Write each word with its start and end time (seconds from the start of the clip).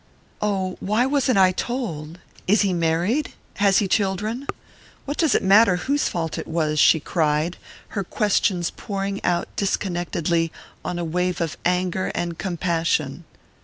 "Oh, 0.41 0.77
why 0.79 1.05
wasn't 1.05 1.37
I 1.37 1.51
told? 1.51 2.17
Is 2.47 2.61
he 2.61 2.73
married? 2.73 3.33
Has 3.57 3.77
he 3.77 3.87
children? 3.87 4.47
What 5.05 5.17
does 5.17 5.35
it 5.35 5.43
matter 5.43 5.75
whose 5.75 6.07
fault 6.09 6.39
it 6.39 6.47
was?" 6.47 6.79
she 6.79 6.99
cried, 6.99 7.57
her 7.89 8.03
questions 8.03 8.71
pouring 8.71 9.23
out 9.23 9.47
disconnectedly 9.55 10.51
on 10.83 10.97
a 10.97 11.05
wave 11.05 11.39
of 11.39 11.55
anger 11.65 12.07
and 12.15 12.39
compassion. 12.39 13.25